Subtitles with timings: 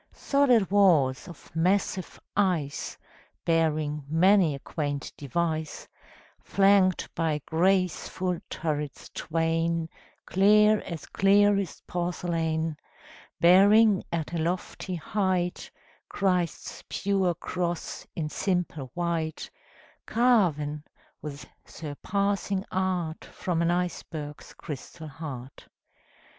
[0.13, 2.97] Solid walls of massive ice,
[3.45, 5.87] Bearing many a quaint device,
[6.39, 9.87] Flanked by graceful turrets twain,
[10.25, 12.77] Clear as clearest porcelain,
[13.39, 15.69] Bearing at a lofty height
[16.09, 19.51] Christ's pure cross in simple white,
[20.07, 20.83] Carven
[21.21, 25.67] with surpassing art From an iceberg's crystal heart.